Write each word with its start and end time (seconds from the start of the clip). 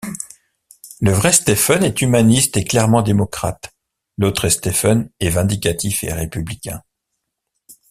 Le 0.99 1.11
vrai 1.11 1.31
Stephen 1.31 1.83
est 1.83 2.01
humaniste 2.01 2.57
et 2.57 2.63
clairement 2.63 3.03
démocrate, 3.03 3.75
l'autre 4.17 4.49
Stephen 4.49 5.11
est 5.19 5.29
vindicatif 5.29 6.03
et 6.03 6.11
républicain. 6.11 6.81